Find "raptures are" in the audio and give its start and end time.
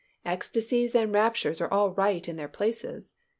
1.13-1.71